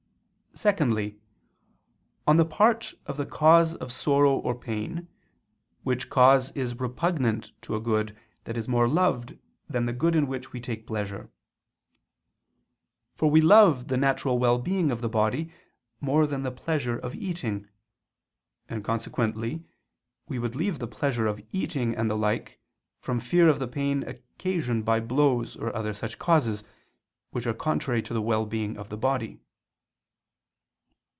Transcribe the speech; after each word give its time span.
Secondly, 0.53 1.17
on 2.27 2.35
the 2.35 2.43
part 2.43 2.93
of 3.05 3.15
the 3.15 3.25
cause 3.25 3.73
of 3.75 3.89
sorrow 3.93 4.35
or 4.37 4.53
pain, 4.53 5.07
which 5.83 6.09
cause 6.09 6.51
is 6.51 6.77
repugnant 6.77 7.53
to 7.61 7.73
a 7.73 7.79
good 7.79 8.17
that 8.43 8.57
is 8.57 8.67
more 8.67 8.85
loved 8.85 9.37
than 9.69 9.85
the 9.85 9.93
good 9.93 10.13
in 10.13 10.27
which 10.27 10.51
we 10.51 10.59
take 10.59 10.85
pleasure. 10.85 11.31
For 13.15 13.31
we 13.31 13.39
love 13.39 13.87
the 13.87 13.95
natural 13.95 14.37
well 14.37 14.57
being 14.59 14.91
of 14.91 14.99
the 14.99 15.07
body 15.07 15.53
more 16.01 16.27
than 16.27 16.43
the 16.43 16.51
pleasure 16.51 16.97
of 16.99 17.15
eating: 17.15 17.69
and 18.67 18.83
consequently 18.83 19.63
we 20.27 20.37
would 20.37 20.53
leave 20.53 20.79
the 20.79 20.85
pleasure 20.87 21.27
of 21.27 21.39
eating 21.53 21.95
and 21.95 22.11
the 22.11 22.17
like, 22.17 22.59
from 22.99 23.21
fear 23.21 23.47
of 23.47 23.59
the 23.59 23.69
pain 23.69 24.03
occasioned 24.03 24.83
by 24.83 24.99
blows 24.99 25.55
or 25.55 25.73
other 25.73 25.93
such 25.93 26.19
causes, 26.19 26.61
which 27.29 27.47
are 27.47 27.53
contrary 27.53 28.01
to 28.01 28.13
the 28.13 28.21
well 28.21 28.45
being 28.45 28.77
of 28.77 28.89
the 28.89 28.97
body. 28.97 29.39